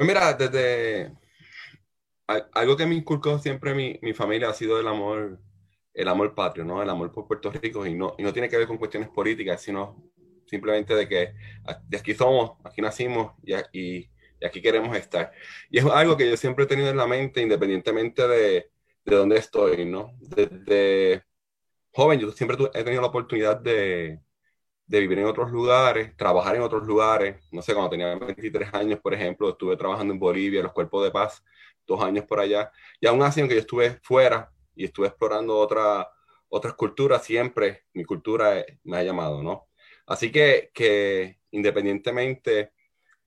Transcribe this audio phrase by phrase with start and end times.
[0.00, 1.12] Pues mira, desde
[2.54, 5.38] algo que me inculcó siempre mi, mi, familia ha sido el amor,
[5.92, 6.82] el amor patrio, ¿no?
[6.82, 9.60] El amor por Puerto Rico y no, y no tiene que ver con cuestiones políticas,
[9.60, 10.10] sino
[10.46, 11.34] simplemente de que
[11.94, 14.10] aquí somos, aquí nacimos y, y,
[14.40, 15.32] y, aquí queremos estar.
[15.68, 18.70] Y es algo que yo siempre he tenido en la mente, independientemente de,
[19.04, 20.14] de dónde estoy, ¿no?
[20.18, 21.24] Desde
[21.92, 24.18] joven yo siempre he tenido la oportunidad de,
[24.90, 27.36] de vivir en otros lugares, trabajar en otros lugares.
[27.52, 31.12] No sé, cuando tenía 23 años, por ejemplo, estuve trabajando en Bolivia, los cuerpos de
[31.12, 31.44] paz,
[31.86, 32.72] dos años por allá.
[33.00, 36.10] Y aún así, aunque yo estuve fuera y estuve explorando otra,
[36.48, 39.68] otras culturas, siempre mi cultura me ha llamado, ¿no?
[40.06, 42.72] Así que, que independientemente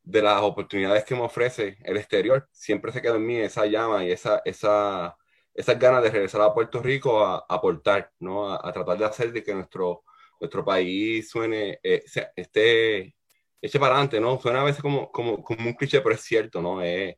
[0.03, 4.03] de las oportunidades que me ofrece el exterior, siempre se queda en mí esa llama
[4.03, 5.15] y esa, esa,
[5.53, 8.53] esas ganas de regresar a Puerto Rico a, aportar, ¿no?
[8.53, 10.03] A, tratar de hacer de que nuestro,
[10.43, 12.03] nuestro país suene, eh,
[12.35, 13.15] esté,
[13.61, 14.39] eche para adelante, ¿no?
[14.41, 16.83] Suena a veces como, como, como un cliché, pero es cierto, ¿no?
[16.83, 17.17] Eh,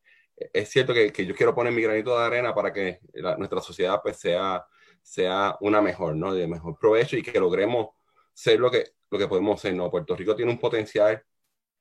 [0.53, 2.99] es cierto que, que, yo quiero poner mi granito de arena para que
[3.39, 4.63] nuestra sociedad pues sea,
[5.01, 6.33] sea una mejor, ¿no?
[6.35, 7.89] De mejor provecho y que logremos
[8.31, 9.89] ser lo que, lo que podemos ser, ¿no?
[9.89, 11.23] Puerto Rico tiene un potencial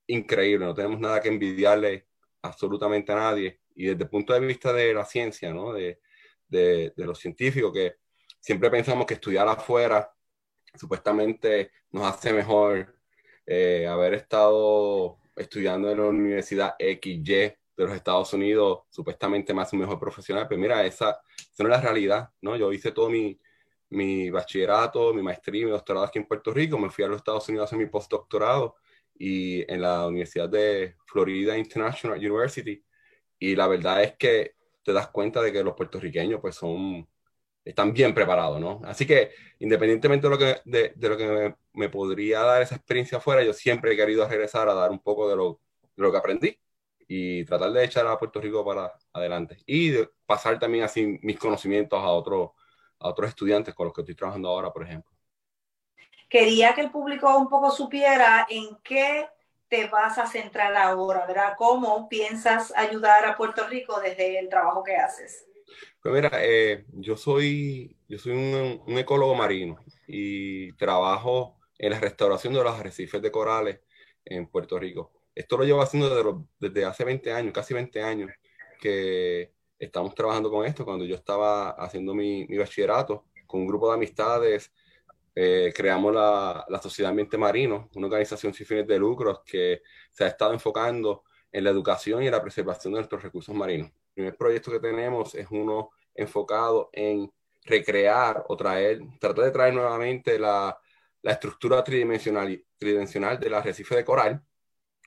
[0.06, 2.08] increíble, no tenemos nada que envidiarle
[2.42, 3.61] absolutamente a nadie.
[3.75, 5.75] Y desde el punto de vista de la ciencia, ¿no?
[5.75, 6.01] De,
[6.48, 7.97] de, de los científicos, que
[8.41, 10.11] siempre pensamos que estudiar afuera
[10.75, 12.94] supuestamente nos hace mejor
[13.47, 19.80] eh, haber estado estudiando en la universidad XY de los Estados Unidos supuestamente más un
[19.80, 22.56] mejor profesional, pero mira, esa, esa no es la realidad, ¿no?
[22.56, 23.39] Yo hice todo mi,
[23.91, 27.48] mi bachillerato, mi maestría mi doctorado aquí en Puerto Rico, me fui a los Estados
[27.48, 28.77] Unidos a hacer mi postdoctorado
[29.17, 32.84] y en la Universidad de Florida International University
[33.39, 37.08] y la verdad es que te das cuenta de que los puertorriqueños pues son
[37.64, 38.80] están bien preparados, ¿no?
[38.85, 43.97] Así que independientemente de lo que, me, podría dar esa experiencia afuera, yo siempre he
[43.97, 45.61] querido regresar a dar un poco de lo,
[45.97, 46.58] que aprendí
[47.08, 49.95] y tratar de echar a Puerto Rico para adelante y
[50.27, 52.51] pasar también así mis conocimientos a otros
[53.29, 55.11] estudiantes con los que estoy trabajando ahora, por ejemplo.
[56.29, 59.29] Quería que el público un poco supiera en qué
[59.69, 61.55] te vas a centrar ahora, ¿verdad?
[61.57, 65.46] ¿Cómo piensas ayudar a Puerto Rico desde el trabajo que haces?
[66.01, 69.77] Pues mira, eh, yo soy, yo soy un, un ecólogo marino
[70.07, 73.80] y trabajo en la restauración de los arrecifes de corales
[74.25, 78.30] en Puerto Rico esto lo llevo haciendo desde, desde, hace 20 años, casi 20 años,
[78.80, 80.85] que estamos trabajando con esto.
[80.85, 84.73] Cuando yo estaba haciendo mi, mi bachillerato con un grupo de amistades,
[85.35, 90.25] eh, creamos la, la, Sociedad Ambiente Marino, una organización sin fines de lucro que se
[90.25, 93.91] ha estado enfocando en la educación y en la preservación de nuestros recursos marinos.
[94.14, 97.30] Primer proyecto que tenemos es uno enfocado en
[97.64, 100.79] recrear o traer, tratar de traer nuevamente la,
[101.23, 104.42] la estructura tridimensional, tridimensional del arrecife de coral,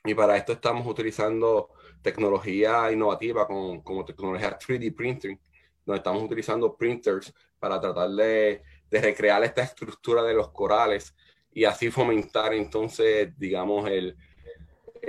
[0.04, 1.70] y para esto estamos utilizando
[2.02, 5.40] tecnología innovativa como, como tecnología 3D printing,
[5.84, 11.14] donde estamos utilizando printers para tratar de, de recrear esta estructura de los corales
[11.52, 14.16] y así fomentar entonces, digamos, el,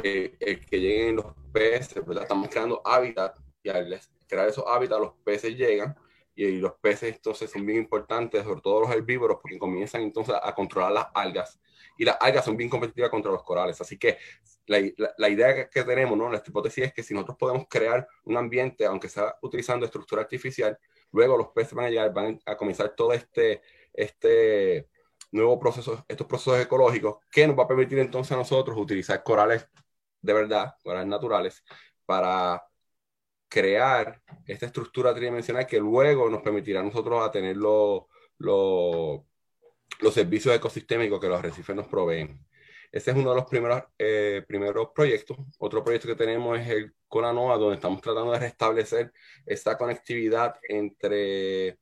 [0.03, 2.23] el, el que lleguen los peces, ¿verdad?
[2.23, 3.37] Estamos creando hábitat
[3.69, 5.95] al crear esos hábitats los peces llegan
[6.35, 10.55] y los peces entonces son bien importantes, sobre todo los herbívoros, porque comienzan entonces a
[10.55, 11.59] controlar las algas
[11.97, 13.81] y las algas son bien competitivas contra los corales.
[13.81, 14.17] Así que
[14.67, 14.79] la,
[15.17, 16.31] la, idea que, tenemos, ¿no?
[16.31, 20.79] la hipótesis es que si nosotros podemos crear un ambiente, aunque sea utilizando estructura artificial,
[21.11, 24.87] luego los peces van a llegar, van a comenzar todo este, este
[25.31, 29.67] nuevo proceso, estos procesos ecológicos, que nos va a permitir entonces a nosotros utilizar corales
[30.21, 31.63] de verdad, corales naturales,
[32.05, 32.63] para
[33.49, 38.03] crear esta estructura tridimensional que luego nos permitirá a nosotros tener los,
[40.13, 42.39] servicios ecosistémicos que los arrecifes nos proveen.
[42.91, 45.37] Ese es uno de los primeros, eh, primeros proyectos.
[45.59, 49.11] Otro proyecto que tenemos es el Conanoa, donde estamos tratando de restablecer
[49.45, 51.77] esta conectividad entre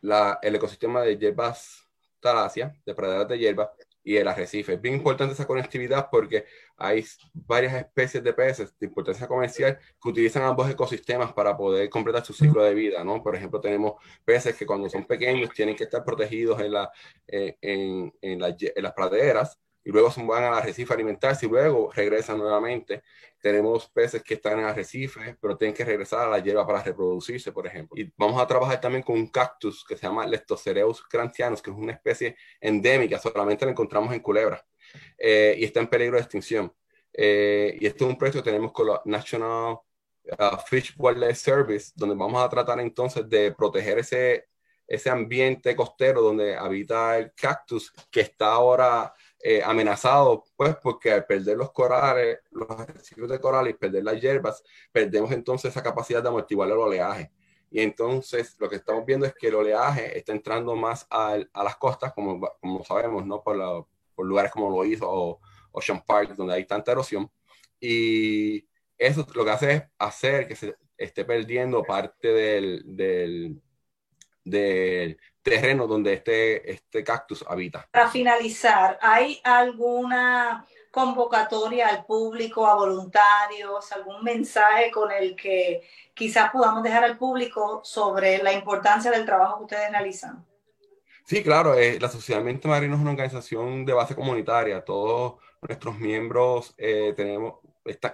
[0.00, 1.88] la, el ecosistema de hierbas
[2.20, 3.72] talasia, de praderas de hierba,
[4.08, 4.72] y el arrecife.
[4.72, 6.46] Es bien importante esa conectividad porque
[6.78, 12.24] hay varias especies de peces de importancia comercial que utilizan ambos ecosistemas para poder completar
[12.24, 13.22] su ciclo de vida, ¿no?
[13.22, 16.90] Por ejemplo, tenemos peces que cuando son pequeños tienen que estar protegidos en, la,
[17.26, 21.90] eh, en, en, en las praderas y luego van al arrecife a alimentarse y luego
[21.92, 23.02] regresan nuevamente.
[23.40, 27.52] Tenemos peces que están en arrecifes, pero tienen que regresar a la hierba para reproducirse,
[27.52, 28.00] por ejemplo.
[28.00, 31.76] Y vamos a trabajar también con un cactus que se llama Leptocereus crantianus, que es
[31.76, 34.64] una especie endémica, solamente la encontramos en culebra
[35.16, 36.72] eh, y está en peligro de extinción.
[37.12, 39.78] Eh, y este es un proyecto que tenemos con la National
[40.38, 44.48] uh, Fish Wildlife Service, donde vamos a tratar entonces de proteger ese,
[44.86, 51.24] ese ambiente costero donde habita el cactus que está ahora eh, amenazado, pues porque al
[51.24, 54.62] perder los corales, los arrecifes de coral y perder las hierbas,
[54.92, 57.30] perdemos entonces esa capacidad de amortiguar el oleaje.
[57.70, 61.64] Y entonces lo que estamos viendo es que el oleaje está entrando más a, a
[61.64, 63.42] las costas, como, como sabemos, ¿no?
[63.42, 65.40] Por, la, por lugares como lo hizo
[65.72, 67.30] Ocean Park, donde hay tanta erosión.
[67.80, 73.62] Y eso lo que hace es hacer que se esté perdiendo parte del, del,
[74.44, 75.18] del
[75.48, 77.88] terreno donde este, este cactus habita.
[77.90, 85.82] Para finalizar, ¿hay alguna convocatoria al público, a voluntarios, algún mensaje con el que
[86.14, 90.44] quizás podamos dejar al público sobre la importancia del trabajo que ustedes realizan?
[91.24, 94.82] Sí, claro, eh, la Sociedad Ambiente Marino es una organización de base comunitaria.
[94.82, 97.56] Todos nuestros miembros eh, tenemos,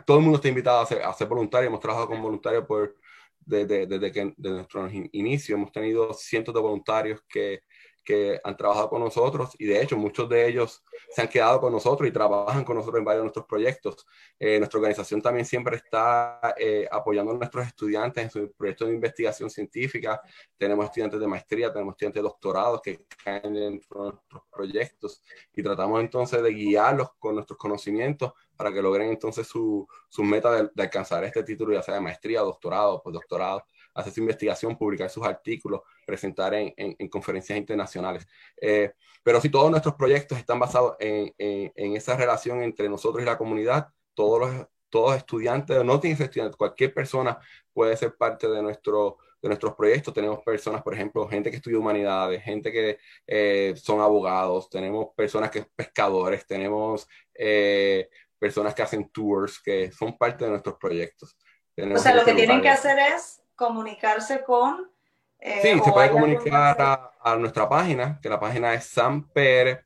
[0.05, 1.69] todo el mundo está invitado a ser, a ser voluntario.
[1.69, 2.97] Hemos trabajado con voluntarios por
[3.46, 7.61] desde, desde que de nuestro inicio hemos tenido cientos de voluntarios que,
[8.05, 11.73] que han trabajado con nosotros y de hecho muchos de ellos se han quedado con
[11.73, 14.06] nosotros y trabajan con nosotros en varios de nuestros proyectos.
[14.39, 18.95] Eh, nuestra organización también siempre está eh, apoyando a nuestros estudiantes en sus proyectos de
[18.95, 20.21] investigación científica.
[20.56, 25.23] Tenemos estudiantes de maestría, tenemos estudiantes de doctorado que caen dentro de nuestros proyectos
[25.55, 30.53] y tratamos entonces de guiarlos con nuestros conocimientos para que logren entonces su, su meta
[30.53, 35.08] de, de, alcanzar este título, ya sea de maestría, doctorado, postdoctorado, hacer su investigación, publicar
[35.08, 38.26] sus artículos, presentar en, en, conferencias internacionales.
[38.61, 38.93] Eh,
[39.23, 43.38] pero si todos nuestros proyectos están basados en, en, esa relación entre nosotros y la
[43.38, 47.37] comunidad, todos los todos estudiantes, no tienes estudiantes, cualquier persona
[47.73, 50.14] puede ser parte de, nuestro, de nuestros proyectos.
[50.14, 55.50] Tenemos personas, por ejemplo, gente que estudia humanidades, gente que eh, son abogados, tenemos personas
[55.50, 58.08] que son pescadores, tenemos eh,
[58.38, 61.37] personas que hacen tours, que son parte de nuestros proyectos.
[61.76, 64.91] o sea, lo que tienen que hacer es comunicarse con...
[65.39, 66.77] Eh, sí, se puede comunicar
[67.21, 69.85] a, nuestra página, que la página es sampere.org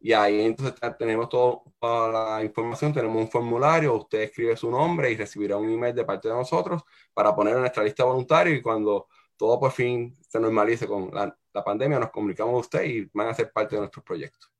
[0.00, 5.16] y ahí entonces tenemos toda la información, tenemos un formulario, usted escribe su nombre y
[5.16, 6.82] recibirá un email de parte de nosotros
[7.12, 11.10] para poner en nuestra lista de voluntarios y cuando todo por fin se normalice con
[11.12, 14.55] la, la pandemia nos comunicamos a usted y van a ser parte de nuestros proyectos.